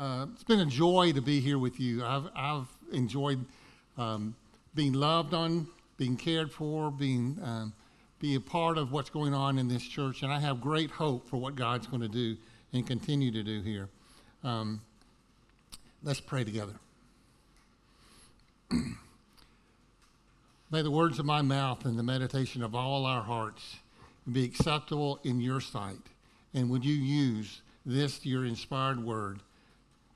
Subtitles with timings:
[0.00, 2.02] uh, it's been a joy to be here with you.
[2.02, 3.44] I've, I've enjoyed
[3.98, 4.34] um,
[4.74, 5.66] being loved on,
[5.98, 7.74] being cared for, being um,
[8.18, 11.28] be a part of what's going on in this church, and I have great hope
[11.28, 12.38] for what God's going to do
[12.72, 13.90] and continue to do here.
[14.42, 14.80] Um,
[16.02, 16.72] let's pray together.
[20.70, 23.76] May the words of my mouth and the meditation of all our hearts
[24.32, 26.00] be acceptable in your sight.
[26.54, 29.40] And would you use this, your inspired word,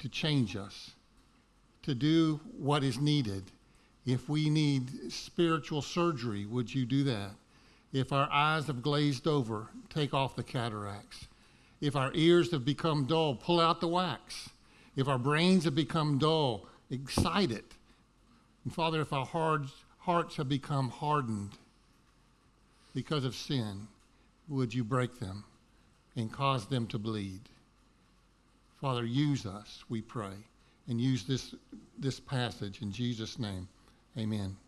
[0.05, 0.91] to change us,
[1.83, 3.43] to do what is needed.
[4.05, 7.31] If we need spiritual surgery, would you do that?
[7.91, 11.27] If our eyes have glazed over, take off the cataracts.
[11.81, 14.51] If our ears have become dull, pull out the wax.
[14.95, 17.73] If our brains have become dull, excite it.
[18.65, 21.53] And Father, if our hearts, have become hardened
[22.95, 23.89] because of sin,
[24.49, 25.45] would you break them
[26.15, 27.41] and cause them to bleed?
[28.85, 30.35] Father, use us, we pray,
[30.89, 31.55] and use this,
[31.99, 33.67] this passage in Jesus' name.
[34.19, 34.59] Amen.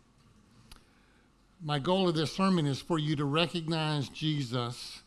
[1.61, 5.03] My goal of this sermon is for you to recognize Jesus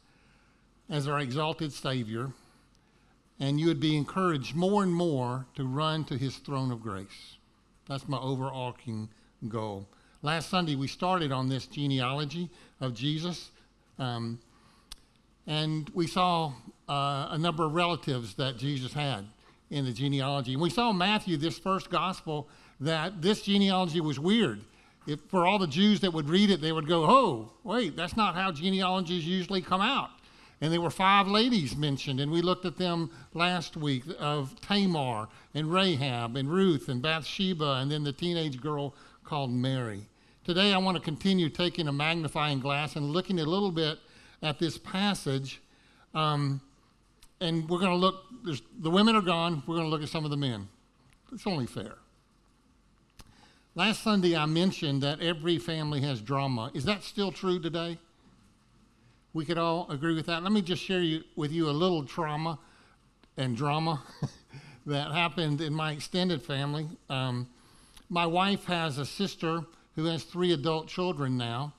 [0.88, 2.30] as our exalted Savior,
[3.40, 7.36] and you would be encouraged more and more to run to his throne of grace.
[7.88, 9.08] That's my overarching
[9.48, 9.88] goal.
[10.22, 12.48] Last Sunday, we started on this genealogy
[12.80, 13.50] of Jesus.
[13.98, 14.38] Um,
[15.46, 16.52] and we saw
[16.88, 19.26] uh, a number of relatives that Jesus had
[19.70, 20.52] in the genealogy.
[20.52, 22.48] And we saw Matthew, this first gospel,
[22.80, 24.60] that this genealogy was weird.
[25.06, 28.16] If, for all the Jews that would read it, they would go, oh, wait, that's
[28.16, 30.10] not how genealogies usually come out.
[30.60, 35.28] And there were five ladies mentioned, and we looked at them last week of Tamar
[35.54, 40.02] and Rahab and Ruth and Bathsheba, and then the teenage girl called Mary.
[40.44, 43.98] Today, I want to continue taking a magnifying glass and looking a little bit
[44.42, 45.60] at this passage.
[46.14, 46.60] Um,
[47.40, 48.24] and we're going to look,
[48.78, 50.68] the women are gone, we're going to look at some of the men.
[51.32, 51.96] It's only fair.
[53.74, 56.70] Last Sunday, I mentioned that every family has drama.
[56.74, 57.98] Is that still true today?
[59.32, 60.42] We could all agree with that.
[60.42, 62.58] Let me just share you, with you a little trauma
[63.36, 64.02] and drama
[64.86, 66.88] that happened in my extended family.
[67.08, 67.46] Um,
[68.08, 69.60] my wife has a sister
[69.94, 71.72] who has three adult children now,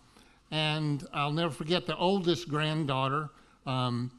[0.52, 3.30] and I'll never forget the oldest granddaughter
[3.66, 4.12] um,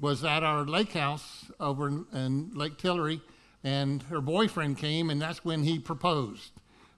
[0.00, 3.20] was at our lake house over in, in, Lake Tillery,
[3.62, 6.52] and her boyfriend came, and that's when he proposed.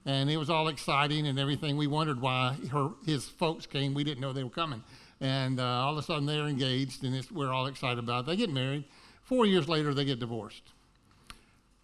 [0.05, 1.75] And it was all exciting and everything.
[1.75, 3.93] We wondered why her, his folks came.
[3.93, 4.81] We didn't know they were coming.
[5.19, 8.27] And uh, all of a sudden they're engaged, and we're all excited about it.
[8.27, 8.85] They get married.
[9.23, 10.63] Four years later, they get divorced.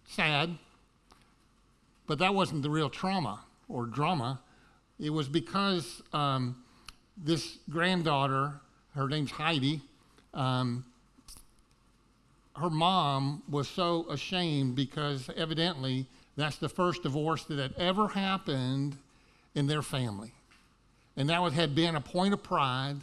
[0.06, 0.56] Sad,
[2.06, 4.40] but that wasn't the real trauma or drama.
[4.98, 6.63] It was because um,
[7.16, 8.52] this granddaughter,
[8.94, 9.80] her name's Heidi,
[10.32, 10.84] um,
[12.56, 18.96] her mom was so ashamed because evidently that's the first divorce that had ever happened
[19.54, 20.32] in their family.
[21.16, 22.96] And that had been a point of pride,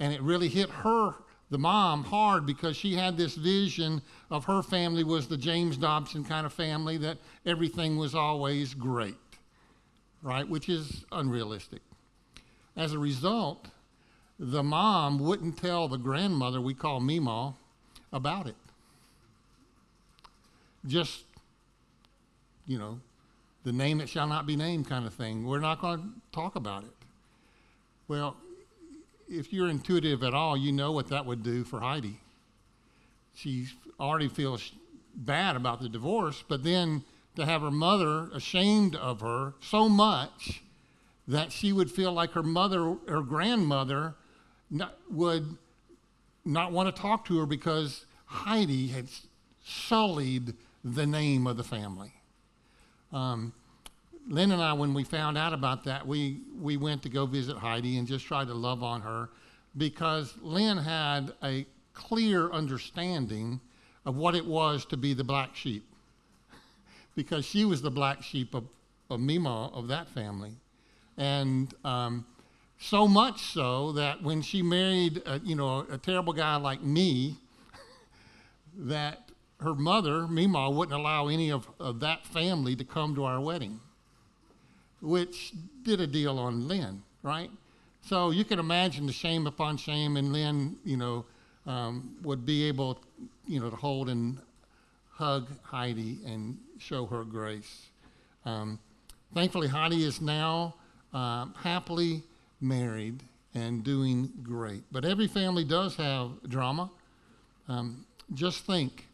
[0.00, 1.14] and it really hit her,
[1.50, 6.24] the mom, hard because she had this vision of her family was the James Dobson
[6.24, 9.14] kind of family that everything was always great,
[10.22, 10.48] right?
[10.48, 11.80] Which is unrealistic.
[12.76, 13.68] As a result,
[14.38, 17.54] the mom wouldn't tell the grandmother, we call Meemaw,
[18.12, 18.56] about it.
[20.86, 21.22] Just,
[22.66, 23.00] you know,
[23.64, 25.46] the name that shall not be named kind of thing.
[25.46, 26.90] We're not going to talk about it.
[28.08, 28.36] Well,
[29.28, 32.20] if you're intuitive at all, you know what that would do for Heidi.
[33.34, 33.68] She
[33.98, 34.72] already feels
[35.14, 37.04] bad about the divorce, but then
[37.36, 40.62] to have her mother ashamed of her so much
[41.26, 44.14] that she would feel like her mother, her grandmother,
[44.70, 45.56] not, would
[46.44, 49.08] not want to talk to her because Heidi had
[49.64, 50.54] sullied
[50.84, 52.12] the name of the family.
[53.12, 53.52] Um,
[54.28, 57.56] Lynn and I, when we found out about that, we, we went to go visit
[57.56, 59.30] Heidi and just tried to love on her
[59.76, 63.60] because Lynn had a clear understanding
[64.04, 65.86] of what it was to be the black sheep
[67.14, 68.64] because she was the black sheep of,
[69.10, 70.52] of Meemaw, of that family.
[71.16, 72.26] And um,
[72.78, 77.36] so much so that when she married, a, you know, a terrible guy like me,
[78.76, 79.30] that
[79.60, 83.80] her mother, Meemaw, wouldn't allow any of, of that family to come to our wedding,
[85.00, 85.52] which
[85.82, 87.50] did a deal on Lynn, right?
[88.02, 91.24] So you can imagine the shame upon shame, and Lynn, you know,
[91.66, 93.00] um, would be able,
[93.46, 94.38] you know, to hold and
[95.10, 97.86] hug Heidi and show her grace.
[98.44, 98.78] Um,
[99.32, 100.74] thankfully, Heidi is now
[101.14, 102.22] uh, happily
[102.60, 103.22] married
[103.54, 104.82] and doing great.
[104.92, 106.90] But every family does have drama.
[107.68, 109.06] Um, just think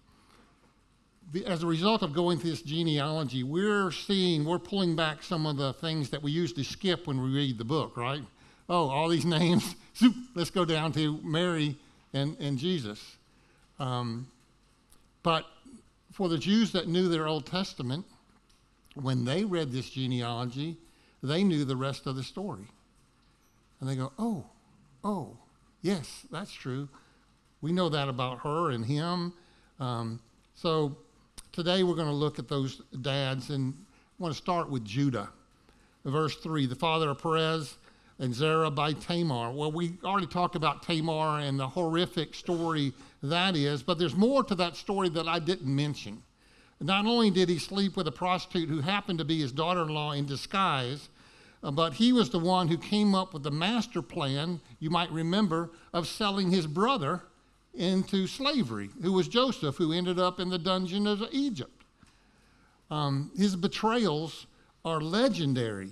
[1.47, 5.56] as a result of going through this genealogy, we're seeing, we're pulling back some of
[5.56, 8.23] the things that we usually skip when we read the book, right?
[8.69, 9.76] Oh, all these names.
[10.35, 11.76] Let's go down to Mary
[12.12, 13.17] and, and Jesus.
[13.79, 14.29] Um,
[15.23, 15.44] but
[16.12, 18.06] for the Jews that knew their Old Testament,
[18.94, 20.76] when they read this genealogy,
[21.22, 22.67] they knew the rest of the story.
[23.81, 24.46] And they go, oh,
[25.05, 25.37] oh,
[25.82, 26.88] yes, that's true.
[27.61, 29.32] We know that about her and him.
[29.78, 30.20] Um,
[30.55, 30.96] so
[31.52, 33.75] today we're going to look at those dads, and
[34.19, 35.31] I want to start with Judah.
[36.05, 37.76] Verse 3 the father of Perez
[38.19, 39.50] and Zerah by Tamar.
[39.52, 42.93] Well, we already talked about Tamar and the horrific story
[43.23, 46.23] that is, but there's more to that story that I didn't mention.
[46.80, 49.88] Not only did he sleep with a prostitute who happened to be his daughter in
[49.88, 51.10] law in disguise,
[51.62, 55.10] uh, but he was the one who came up with the master plan, you might
[55.12, 57.22] remember, of selling his brother
[57.74, 61.84] into slavery, who was Joseph, who ended up in the dungeon of Egypt.
[62.90, 64.46] Um, his betrayals
[64.84, 65.90] are legendary,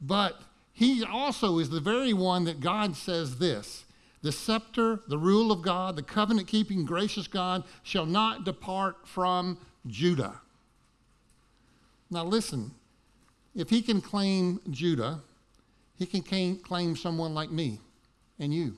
[0.00, 0.40] but
[0.72, 3.84] he also is the very one that God says this
[4.22, 9.58] the scepter, the rule of God, the covenant keeping, gracious God shall not depart from
[9.86, 10.40] Judah.
[12.10, 12.72] Now, listen,
[13.54, 15.20] if he can claim Judah,
[15.98, 17.78] he can claim someone like me
[18.38, 18.76] and you.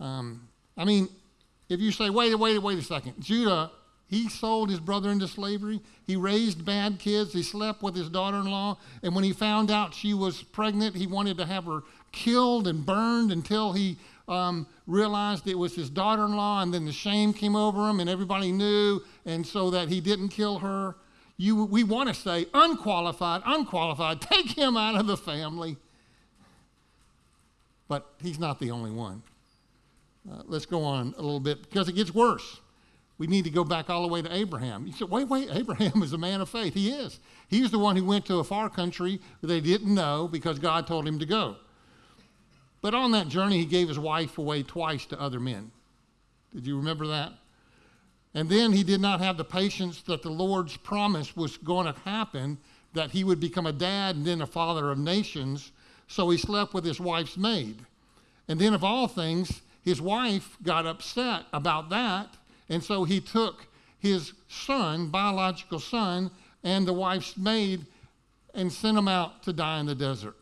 [0.00, 1.08] Um, I mean,
[1.68, 3.70] if you say, wait, wait, wait a second, Judah,
[4.06, 5.80] he sold his brother into slavery.
[6.06, 7.32] He raised bad kids.
[7.32, 8.78] He slept with his daughter in law.
[9.02, 11.82] And when he found out she was pregnant, he wanted to have her
[12.12, 13.96] killed and burned until he
[14.28, 16.62] um, realized it was his daughter in law.
[16.62, 20.28] And then the shame came over him, and everybody knew, and so that he didn't
[20.28, 20.96] kill her.
[21.36, 25.76] You, we want to say, unqualified, unqualified, take him out of the family.
[27.88, 29.22] But he's not the only one.
[30.30, 32.60] Uh, let's go on a little bit because it gets worse.
[33.18, 34.86] We need to go back all the way to Abraham.
[34.86, 36.74] You said, wait, wait, Abraham is a man of faith.
[36.74, 37.20] He is.
[37.48, 41.06] He's the one who went to a far country they didn't know because God told
[41.06, 41.56] him to go.
[42.84, 45.70] But on that journey, he gave his wife away twice to other men.
[46.52, 47.32] Did you remember that?
[48.34, 51.98] And then he did not have the patience that the Lord's promise was going to
[52.00, 52.58] happen,
[52.92, 55.72] that he would become a dad and then a father of nations.
[56.08, 57.78] So he slept with his wife's maid.
[58.48, 62.36] And then, of all things, his wife got upset about that,
[62.68, 63.66] and so he took
[63.98, 66.30] his son, biological son,
[66.62, 67.86] and the wife's maid
[68.52, 70.36] and sent them out to die in the desert.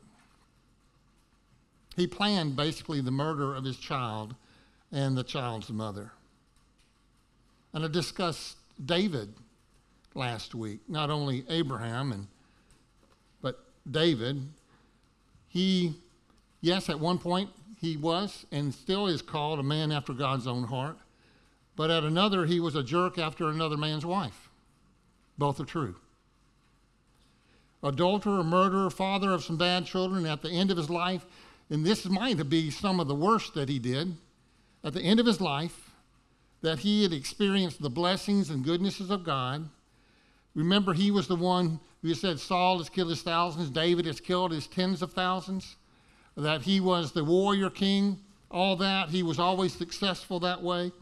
[1.96, 4.34] He planned basically the murder of his child
[4.90, 6.12] and the child's mother.
[7.72, 9.34] And I discussed David
[10.14, 12.26] last week, not only Abraham and
[13.40, 14.48] but David.
[15.48, 15.94] He
[16.60, 17.50] yes, at one point
[17.80, 20.98] he was and still is called a man after God's own heart.
[21.74, 24.50] But at another, he was a jerk after another man's wife.
[25.38, 25.96] Both are true.
[27.82, 31.26] Adulterer, murderer, father of some bad children at the end of his life,
[31.72, 34.14] and this might be some of the worst that he did.
[34.84, 35.90] At the end of his life,
[36.60, 39.70] that he had experienced the blessings and goodnesses of God.
[40.54, 44.52] Remember, he was the one who said Saul has killed his thousands, David has killed
[44.52, 45.76] his tens of thousands
[46.36, 48.18] that he was the warrior king,
[48.50, 49.08] all that.
[49.08, 50.92] He was always successful that way.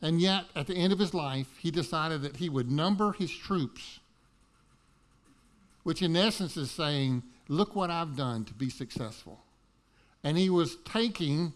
[0.00, 3.30] And yet, at the end of his life, he decided that he would number his
[3.30, 4.00] troops,
[5.82, 9.38] which in essence is saying, Look what I've done to be successful.
[10.24, 11.52] And he was taking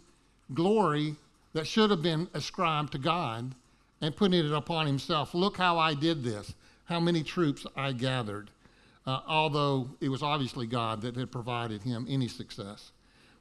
[0.52, 1.16] glory
[1.52, 3.54] that should have been ascribed to God
[4.00, 5.34] and putting it upon himself.
[5.34, 6.54] Look how I did this,
[6.84, 8.50] how many troops I gathered
[9.06, 12.90] uh, although it was obviously God that had provided him any success.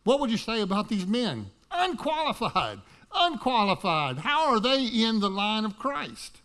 [0.03, 1.47] What would you say about these men?
[1.71, 2.79] Unqualified,
[3.13, 4.19] unqualified.
[4.19, 6.41] How are they in the line of Christ?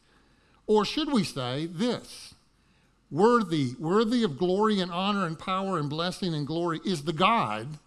[0.67, 2.35] Or should we say this?
[3.11, 7.79] Worthy, worthy of glory and honor and power and blessing and glory is the God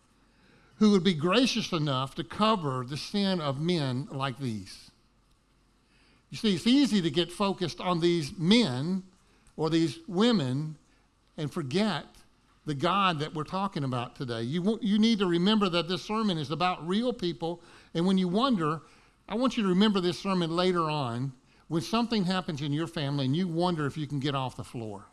[0.78, 4.92] who would be gracious enough to cover the sin of men like these.
[6.30, 9.04] You see, it's easy to get focused on these men
[9.56, 10.78] or these women
[11.38, 12.06] and forget
[12.66, 14.42] the God that we're talking about today.
[14.42, 17.62] You, you need to remember that this sermon is about real people.
[17.94, 18.82] And when you wonder,
[19.28, 21.34] I want you to remember this sermon later on
[21.68, 24.64] when something happens in your family and you wonder if you can get off the
[24.64, 25.06] floor.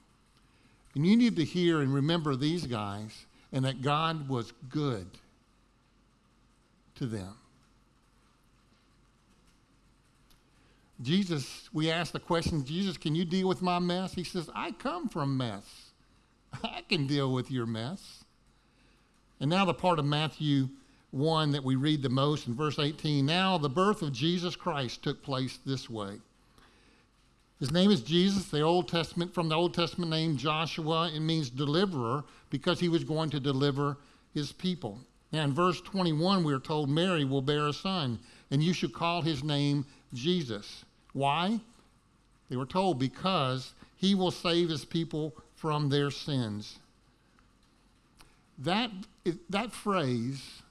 [0.95, 5.07] And you need to hear and remember these guys and that God was good
[7.01, 7.35] to them.
[11.01, 14.13] Jesus, we ask the question, Jesus, can you deal with my mess?
[14.13, 15.65] He says, I come from mess.
[16.63, 18.25] I can deal with your mess.
[19.41, 20.69] And now, the part of Matthew
[21.13, 23.25] 1 that we read the most in verse 18.
[23.25, 26.19] Now, the birth of Jesus Christ took place this way.
[27.59, 28.47] His name is Jesus.
[28.47, 33.05] The Old Testament, from the Old Testament name Joshua, it means deliverer because he was
[33.05, 33.97] going to deliver
[34.35, 35.01] his people.
[35.33, 38.19] Now, in verse 21, we are told Mary will bear a son,
[38.51, 40.85] and you should call his name Jesus.
[41.13, 41.61] Why?
[42.49, 46.79] They were told because he will save his people from their sins.
[48.59, 48.91] That,
[49.49, 50.63] that phrase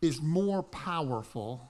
[0.00, 1.68] is more powerful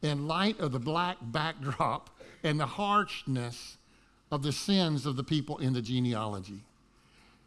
[0.00, 2.10] in light of the black backdrop
[2.42, 3.76] and the harshness
[4.30, 6.62] of the sins of the people in the genealogy.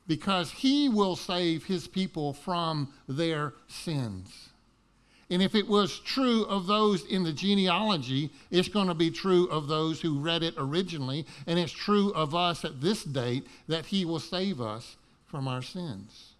[0.07, 4.49] Because he will save his people from their sins.
[5.29, 9.47] And if it was true of those in the genealogy, it's going to be true
[9.47, 13.87] of those who read it originally, and it's true of us at this date that
[13.87, 16.33] he will save us from our sins.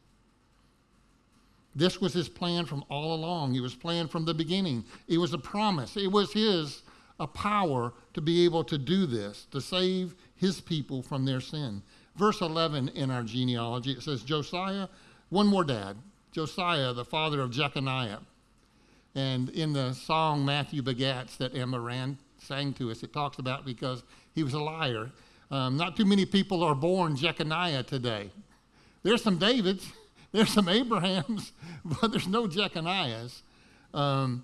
[1.75, 3.55] This was his plan from all along.
[3.55, 4.85] It was planned from the beginning.
[5.07, 5.97] It was a promise.
[5.97, 6.83] It was his
[7.19, 11.81] a power to be able to do this, to save his people from their sin.
[12.15, 14.87] Verse 11 in our genealogy, it says Josiah,
[15.29, 15.97] one more dad,
[16.31, 18.19] Josiah, the father of Jeconiah.
[19.15, 23.65] And in the song Matthew Begats that Emma Rand sang to us, it talks about
[23.65, 24.03] because
[24.33, 25.11] he was a liar.
[25.51, 28.29] Um, not too many people are born Jeconiah today.
[29.03, 29.87] There's some Davids,
[30.31, 31.51] there's some Abrahams,
[31.85, 33.41] but there's no Jeconiahs.
[33.93, 34.43] Um,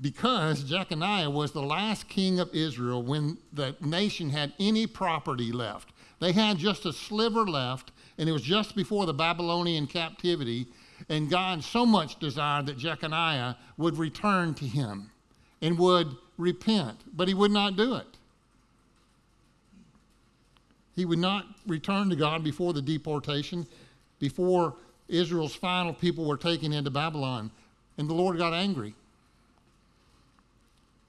[0.00, 5.90] because Jeconiah was the last king of Israel when the nation had any property left.
[6.20, 10.66] They had just a sliver left, and it was just before the Babylonian captivity.
[11.08, 15.10] And God so much desired that Jeconiah would return to him
[15.60, 18.06] and would repent, but he would not do it.
[20.94, 23.66] He would not return to God before the deportation,
[24.20, 24.76] before
[25.08, 27.50] Israel's final people were taken into Babylon.
[27.98, 28.94] And the Lord got angry.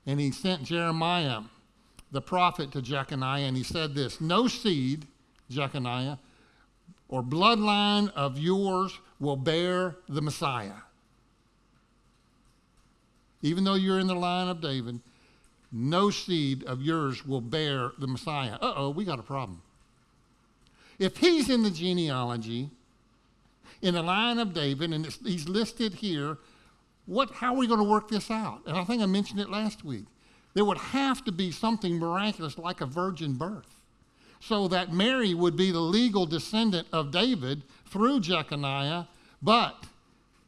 [0.06, 1.42] And he sent Jeremiah,
[2.12, 5.08] the prophet, to Jeconiah, and he said this No seed,
[5.50, 6.18] Jeconiah,
[7.08, 10.82] or bloodline of yours will bear the Messiah.
[13.42, 15.00] Even though you're in the line of David,
[15.72, 18.56] no seed of yours will bear the Messiah.
[18.62, 19.62] Uh oh, we got a problem.
[20.98, 22.70] If he's in the genealogy,
[23.82, 26.38] in the line of David, and he's listed here
[27.06, 28.62] what, how are we going to work this out?
[28.66, 30.06] And I think I mentioned it last week.
[30.56, 33.76] There would have to be something miraculous like a virgin birth
[34.40, 39.06] so that Mary would be the legal descendant of David through Jeconiah,
[39.42, 39.86] but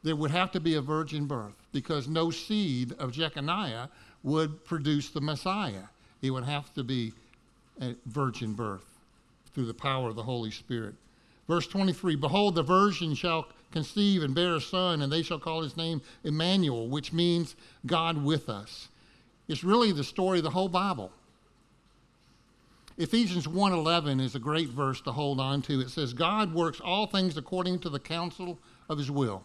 [0.03, 3.89] there would have to be a virgin birth because no seed of Jeconiah
[4.23, 5.83] would produce the Messiah.
[6.21, 7.13] It would have to be
[7.81, 8.85] a virgin birth
[9.53, 10.95] through the power of the Holy Spirit.
[11.47, 15.61] Verse 23 Behold, the virgin shall conceive and bear a son, and they shall call
[15.61, 18.87] his name Emmanuel, which means God with us.
[19.47, 21.11] It's really the story of the whole Bible.
[22.97, 25.79] Ephesians 1:11 is a great verse to hold on to.
[25.81, 28.57] It says God works all things according to the counsel
[28.89, 29.43] of his will.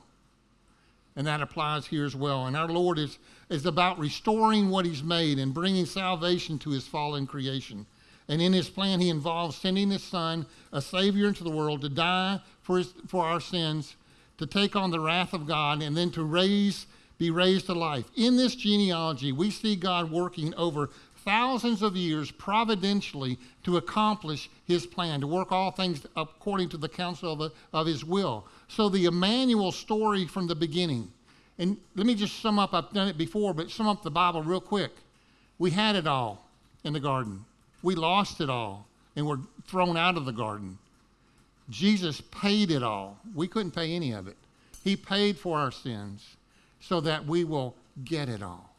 [1.15, 2.47] And that applies here as well.
[2.47, 3.19] And our Lord is,
[3.51, 7.87] is about restoring what he's made and bringing salvation to his fallen creation.
[8.29, 11.91] And in his plan, he involves sending his son, a Savior, into the world to
[11.91, 13.97] die for, his, for our sins
[14.39, 16.87] to take on the wrath of God and then to raise,
[17.23, 18.05] be raised to life.
[18.17, 20.91] In this genealogy, we see God working over
[21.25, 26.88] thousands of years providentially to accomplish his plan, to work all things according to the
[26.88, 28.45] counsel of, of his will.
[28.67, 31.12] So the Emmanuel story from the beginning.
[31.61, 34.43] And let me just sum up, I've done it before, but sum up the Bible
[34.43, 34.91] real quick.
[35.61, 36.45] We had it all
[36.83, 37.45] in the garden.
[37.85, 39.38] We lost it all and were
[39.69, 40.76] thrown out of the garden.
[41.71, 43.17] Jesus paid it all.
[43.33, 44.37] We couldn't pay any of it.
[44.83, 46.37] He paid for our sins
[46.83, 47.75] so that we will
[48.05, 48.75] get it all.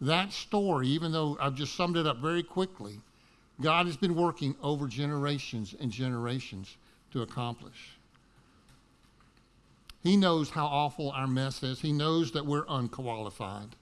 [0.00, 3.00] That story, even though I've just summed it up very quickly,
[3.60, 6.76] God has been working over generations and generations
[7.12, 7.96] to accomplish.
[10.02, 11.80] He knows how awful our mess is.
[11.80, 13.76] He knows that we're unqualified.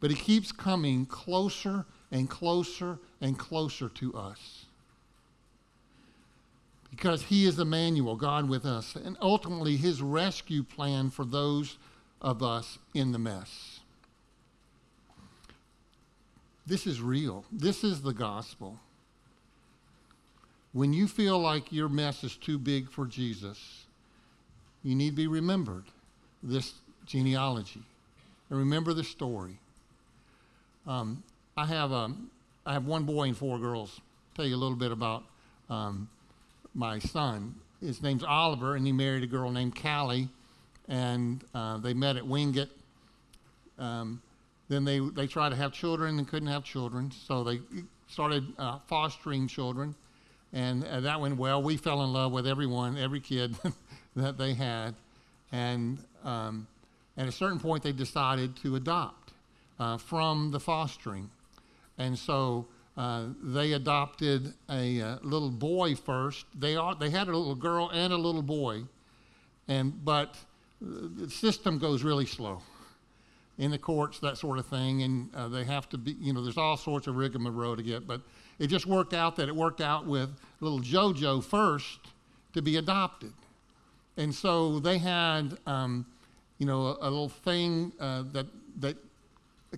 [0.00, 4.66] But He keeps coming closer and closer and closer to us
[6.96, 11.76] because he is Emmanuel, God with us, and ultimately his rescue plan for those
[12.20, 13.80] of us in the mess.
[16.66, 17.44] This is real.
[17.52, 18.80] This is the gospel.
[20.72, 23.86] When you feel like your mess is too big for Jesus,
[24.82, 25.84] you need to be remembered
[26.42, 26.74] this
[27.06, 27.82] genealogy
[28.50, 29.58] and remember the story.
[30.86, 31.22] Um,
[31.56, 32.30] I have um,
[32.64, 34.00] I have one boy and four girls.
[34.34, 35.24] Tell you a little bit about
[35.70, 36.08] um,
[36.74, 37.54] my son.
[37.80, 40.28] His name's Oliver, and he married a girl named Callie,
[40.88, 42.70] and uh, they met at Wingate.
[43.78, 44.22] Um,
[44.68, 47.60] then they, they tried to have children and couldn't have children, so they
[48.08, 49.94] started uh, fostering children,
[50.52, 51.62] and uh, that went well.
[51.62, 53.56] We fell in love with everyone, every kid
[54.16, 54.94] that they had,
[55.52, 56.66] and um,
[57.16, 59.32] at a certain point they decided to adopt
[59.78, 61.30] uh, from the fostering,
[61.98, 62.66] and so
[62.96, 66.46] uh, they adopted a uh, little boy first.
[66.58, 68.84] They they had a little girl and a little boy,
[69.68, 70.36] and but
[70.86, 72.62] the system goes really slow
[73.58, 76.42] in the courts, that sort of thing, and uh, they have to be, you know,
[76.42, 78.06] there's all sorts of rigmarole to get.
[78.06, 78.20] But
[78.58, 82.00] it just worked out that it worked out with little JoJo first
[82.52, 83.32] to be adopted,
[84.16, 86.06] and so they had, um,
[86.58, 88.46] you know, a, a little thing uh, that
[88.80, 88.96] that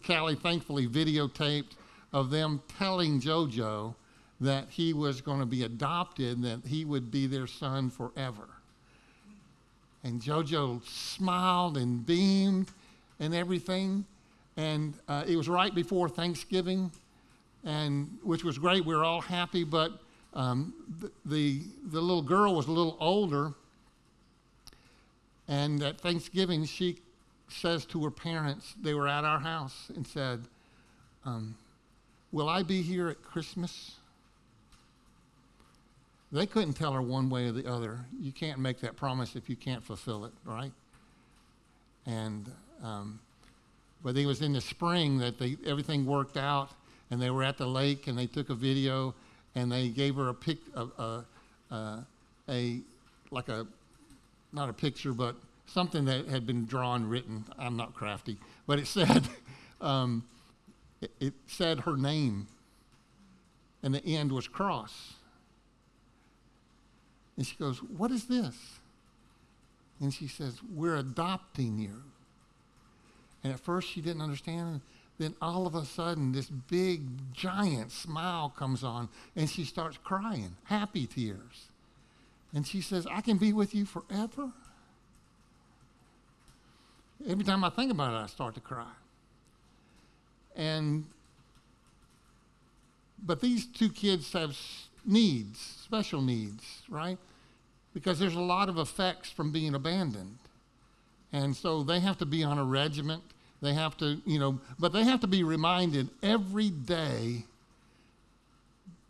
[0.05, 1.77] Callie thankfully videotaped
[2.13, 3.95] of them telling JoJo
[4.41, 8.49] that he was going to be adopted, that he would be their son forever.
[10.05, 12.71] And JoJo smiled and beamed
[13.21, 14.05] and everything.
[14.57, 16.91] And uh, it was right before Thanksgiving,
[17.65, 18.85] and which was great.
[18.85, 20.01] We were all happy, but
[20.35, 23.53] um, the, the, the little girl was a little older.
[25.47, 26.99] And at Thanksgiving, she
[27.49, 30.45] says to her parents, they were at our house, and said,
[31.25, 31.57] um,
[32.31, 33.98] Will I be here at Christmas?
[36.31, 38.01] They couldn't tell her one way or the other.
[38.21, 40.73] You can't make that promise if you can't fulfill it, right?
[42.05, 42.51] And
[42.83, 43.21] um,
[44.03, 46.71] but it was in the spring that they, everything worked out,
[47.11, 49.15] and they were at the lake, and they took a video,
[49.55, 51.25] and they gave her a pic, a, a,
[51.71, 52.05] a,
[52.49, 52.81] a
[53.31, 53.67] like a,
[54.53, 55.35] not a picture, but
[55.67, 57.45] something that had been drawn, written.
[57.59, 59.27] I'm not crafty, but it said,
[59.81, 60.25] um,
[61.01, 62.47] it, it said her name,
[63.83, 65.15] and the end was cross.
[67.39, 68.55] And she goes, What is this?
[70.01, 72.03] And she says, We're adopting you.
[73.43, 74.83] And at first she didn't understand.
[75.19, 77.03] Then all of a sudden, this big,
[77.33, 81.69] giant smile comes on, and she starts crying, happy tears.
[82.55, 84.53] And she says, I can be with you forever.
[87.29, 88.93] Every time I think about it, I start to cry.
[90.55, 91.05] And,
[93.25, 94.57] but these two kids have
[95.05, 97.19] needs, special needs, right?
[97.95, 100.39] Because there's a lot of effects from being abandoned.
[101.33, 103.23] And so they have to be on a regiment.
[103.61, 107.45] They have to, you know, but they have to be reminded every day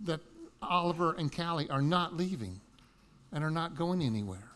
[0.04, 0.20] that
[0.62, 2.60] Oliver and Callie are not leaving
[3.32, 4.48] and are not going anywhere.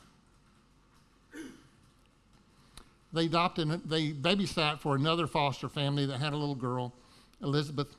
[3.12, 6.94] They adopted, they babysat for another foster family that had a little girl,
[7.42, 7.94] Elizabeth.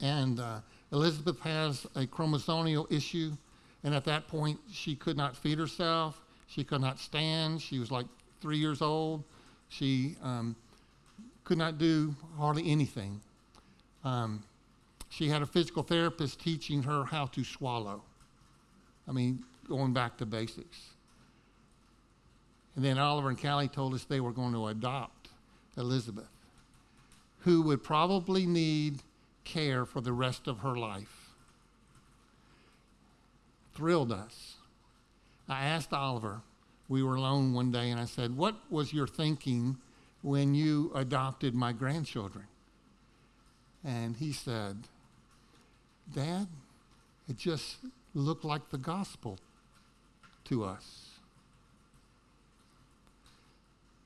[0.00, 0.60] And uh,
[0.92, 3.32] Elizabeth has a chromosomal issue,
[3.82, 6.20] and at that point, she could not feed herself.
[6.46, 7.62] She could not stand.
[7.62, 8.06] She was like
[8.40, 9.24] three years old.
[9.68, 10.56] She um,
[11.44, 13.20] could not do hardly anything.
[14.04, 14.42] Um,
[15.08, 18.02] she had a physical therapist teaching her how to swallow.
[19.08, 20.78] I mean, going back to basics.
[22.76, 25.28] And then Oliver and Callie told us they were going to adopt
[25.76, 26.30] Elizabeth,
[27.40, 29.02] who would probably need
[29.44, 31.19] care for the rest of her life.
[33.80, 34.56] Thrilled us.
[35.48, 36.42] I asked Oliver,
[36.86, 39.78] we were alone one day, and I said, What was your thinking
[40.20, 42.44] when you adopted my grandchildren?
[43.82, 44.76] And he said,
[46.14, 46.46] Dad,
[47.26, 47.78] it just
[48.12, 49.38] looked like the gospel
[50.44, 51.12] to us.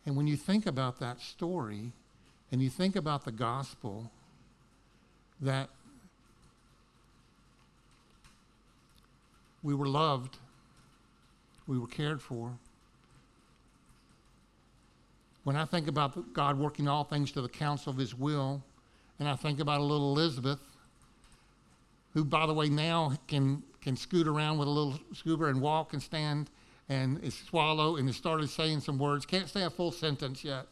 [0.07, 1.91] And when you think about that story
[2.53, 4.13] and you think about the gospel,
[5.41, 5.69] that
[9.65, 10.37] we were loved,
[11.67, 12.53] we were cared for,
[15.45, 18.63] when I think about God working all things to the counsel of his will,
[19.19, 20.61] and I think about a little Elizabeth,
[22.13, 25.93] who, by the way, now can, can scoot around with a little scuba and walk
[25.93, 26.51] and stand
[26.89, 29.27] and swallow and has started saying some words.
[29.27, 30.67] Can't say a full sentence yet,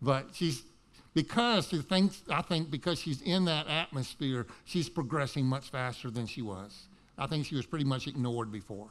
[0.00, 0.62] but she's,
[1.14, 6.26] because she thinks, I think because she's in that atmosphere, she's progressing much faster than
[6.26, 6.86] she was.
[7.18, 8.88] I think she was pretty much ignored before.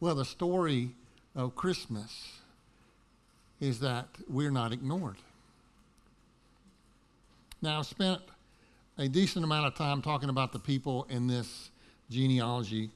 [0.00, 0.90] Well, the story
[1.34, 2.40] of Christmas
[3.60, 5.16] is that we're not ignored.
[7.62, 8.20] Now, I've spent
[8.98, 11.70] a decent amount of time talking about the people in this
[12.10, 12.90] genealogy,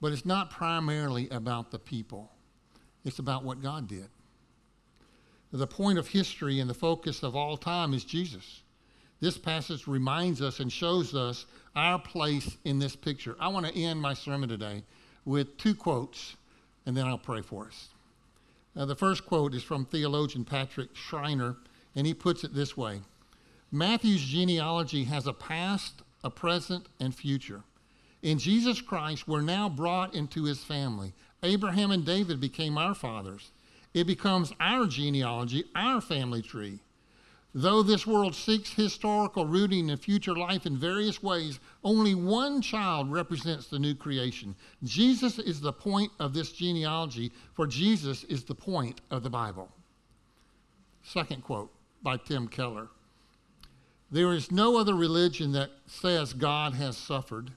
[0.00, 2.30] but it's not primarily about the people,
[3.04, 4.08] it's about what God did.
[5.50, 8.63] The point of history and the focus of all time is Jesus.
[9.20, 13.36] This passage reminds us and shows us our place in this picture.
[13.40, 14.82] I want to end my sermon today
[15.24, 16.36] with two quotes
[16.86, 17.88] and then I'll pray for us.
[18.76, 21.56] Uh, the first quote is from theologian Patrick Schreiner,
[21.94, 23.00] and he puts it this way
[23.70, 27.62] Matthew's genealogy has a past, a present, and future.
[28.22, 31.12] In Jesus Christ, we're now brought into his family.
[31.42, 33.50] Abraham and David became our fathers.
[33.92, 36.80] It becomes our genealogy, our family tree.
[37.56, 43.12] Though this world seeks historical rooting in future life in various ways, only one child
[43.12, 44.56] represents the new creation.
[44.82, 49.70] Jesus is the point of this genealogy, for Jesus is the point of the Bible.
[51.04, 52.88] Second quote by Tim Keller
[54.10, 57.52] There is no other religion that says God has suffered,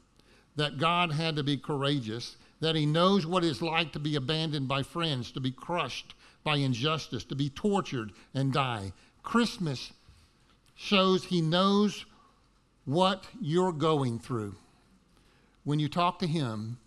[0.55, 4.67] that God had to be courageous, that he knows what it's like to be abandoned
[4.67, 8.93] by friends, to be crushed by injustice, to be tortured and die.
[9.27, 9.91] Christmas
[10.73, 12.05] shows he knows
[12.85, 14.55] what you're going through.
[15.65, 16.77] When you talk to him,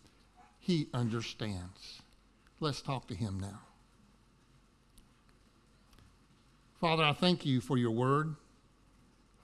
[0.59, 2.01] he understands.
[2.59, 3.61] Let's talk to him now.
[6.81, 8.37] Father, I thank you for your word,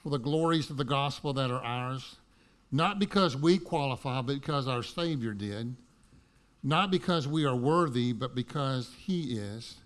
[0.02, 2.16] for the glories of the gospel that are ours,
[2.72, 5.76] not because we qualify, but because our Savior did,
[6.62, 9.76] not because we are worthy, but because he is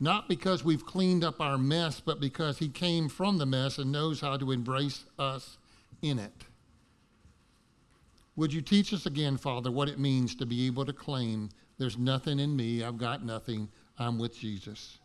[0.00, 3.90] not because we've cleaned up our mess, but because He came from the mess and
[3.90, 5.58] knows how to embrace us
[6.02, 6.44] in it.
[8.36, 11.98] Would you teach us again, Father, what it means to be able to claim there's
[11.98, 14.98] nothing in me, I've got nothing, I'm with Jesus,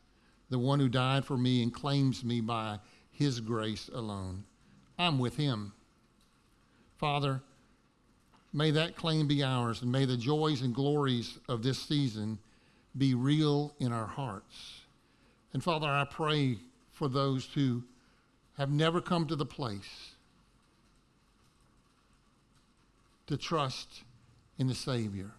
[0.50, 2.80] the one who died for me and claims me by
[3.12, 4.44] His grace alone.
[5.00, 5.74] I'm with Him.
[6.98, 7.42] Father,
[8.54, 12.38] may that claim be ours, and may the joys and glories of this season
[12.96, 14.83] be real in our hearts.
[15.54, 16.58] And Father, I pray
[16.92, 17.84] for those who
[18.58, 20.12] have never come to the place
[23.28, 24.04] to trust
[24.58, 25.32] in the Savior.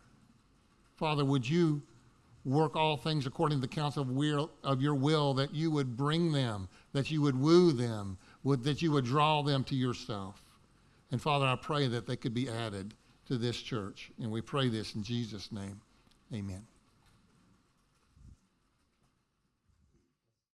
[0.96, 1.83] Father, would you
[2.44, 6.33] work all things according to the counsel of, of your will, that you would bring
[6.33, 10.42] them, that you would woo them, would, that you would draw them to yourself.
[11.11, 12.94] And Father, I pray that they could be added
[13.29, 14.11] to this church.
[14.20, 15.81] And we pray this in Jesus' name.
[16.33, 16.66] Amen.